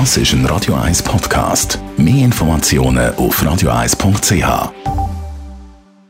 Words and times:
Das 0.00 0.16
ist 0.16 0.32
ein 0.32 0.44
Radio 0.46 0.74
1 0.74 1.04
Podcast. 1.04 1.78
Mehr 1.96 2.24
Informationen 2.24 3.14
auf 3.14 3.40
radio1.ch. 3.40 4.72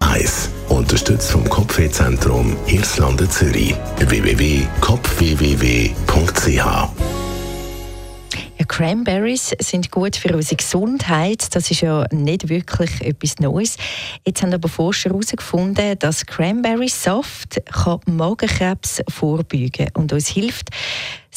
1. 0.00 0.50
Unterstützt 0.68 1.30
vom 1.30 1.48
Kopfwehzentrum 1.48 2.56
Irlande 2.66 3.28
Zürich. 3.28 3.76
www.kopfwww.ch 3.98 6.88
Cranberries 8.68 9.56
sind 9.60 9.90
gut 9.90 10.14
für 10.14 10.36
unsere 10.36 10.56
Gesundheit. 10.56 11.54
Das 11.54 11.70
ist 11.70 11.80
ja 11.80 12.06
nicht 12.12 12.48
wirklich 12.48 13.00
etwas 13.00 13.38
Neues. 13.40 13.76
Jetzt 14.24 14.42
haben 14.42 14.54
aber 14.54 14.68
Forscher 14.68 15.10
herausgefunden, 15.10 15.98
dass 15.98 16.26
Cranberry-Saft 16.26 17.60
Magenkrebs 18.06 19.02
vorbeugen 19.08 19.88
und 19.94 20.12
uns 20.12 20.28
hilft, 20.28 20.68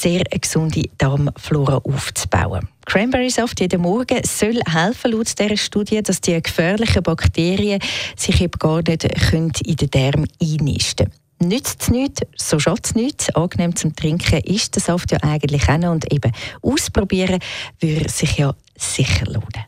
sehr 0.00 0.22
eine 0.30 0.40
gesunde 0.40 0.82
Darmflora 0.98 1.78
aufzubauen. 1.78 2.68
Cranberry-Saft 2.86 3.60
jeden 3.60 3.82
Morgen 3.82 4.22
soll 4.24 4.60
helfen, 4.66 5.12
laut 5.12 5.38
dieser 5.38 5.56
Studie, 5.56 6.02
dass 6.02 6.20
die 6.20 6.40
gefährlichen 6.40 7.02
Bakterien 7.02 7.80
sich 8.16 8.40
eben 8.40 8.58
gar 8.58 8.82
nicht 8.82 9.04
in 9.04 9.76
den 9.76 9.90
Darm 9.90 10.24
einnisten 10.40 11.06
können 11.06 11.18
nützt 11.40 11.82
es 11.82 11.90
nichts, 11.90 12.22
so 12.36 12.58
schadet 12.58 12.86
es 12.86 12.94
nichts. 12.94 13.30
Angenehm 13.34 13.76
zum 13.76 13.94
Trinken 13.94 14.40
ist 14.40 14.74
der 14.74 14.82
Saft 14.82 15.12
ja 15.12 15.18
eigentlich 15.22 15.68
auch 15.68 15.78
noch. 15.78 15.92
Und 15.92 16.12
eben 16.12 16.32
ausprobieren 16.62 17.38
würde 17.80 18.08
sich 18.08 18.38
ja 18.38 18.54
sicher 18.76 19.26
lohnen. 19.26 19.67